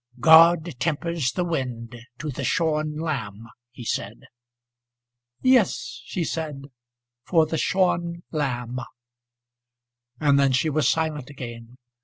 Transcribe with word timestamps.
"God 0.19 0.67
tempers 0.79 1.31
the 1.33 1.45
wind 1.45 1.95
to 2.17 2.31
the 2.31 2.43
shorn 2.43 2.97
lamb," 2.97 3.45
he 3.69 3.85
said. 3.85 4.21
"Yes," 5.43 6.01
she 6.05 6.23
said, 6.23 6.71
"for 7.23 7.45
the 7.45 7.59
shorn 7.59 8.23
lamb" 8.31 8.79
And 10.19 10.39
then 10.39 10.53
she 10.53 10.71
was 10.71 10.89
silent 10.89 11.29
again. 11.29 11.77